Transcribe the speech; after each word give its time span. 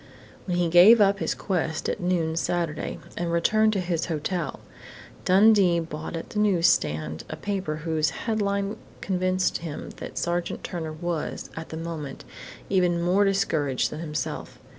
When 0.47 0.57
he 0.57 0.67
gave 0.67 0.99
up 0.99 1.19
his 1.19 1.35
quest 1.35 1.87
at 1.87 1.99
noon 1.99 2.35
Saturday 2.35 2.97
and 3.15 3.31
returned 3.31 3.71
to 3.73 3.79
his 3.79 4.07
hotel, 4.07 4.59
Dundee 5.25 5.79
bought 5.79 6.15
at 6.15 6.31
the 6.31 6.39
newsstand 6.39 7.23
a 7.29 7.35
paper 7.35 7.75
whose 7.75 8.09
headline 8.25 8.77
convinced 9.01 9.59
him 9.59 9.91
that 9.97 10.17
Sergeant 10.17 10.63
Turner 10.63 10.91
was, 10.93 11.51
at 11.55 11.69
that 11.69 11.77
moment, 11.77 12.23
even 12.67 12.99
more 12.99 13.23
discouraged 13.25 13.91
than 13.91 13.99
himself. 13.99 14.57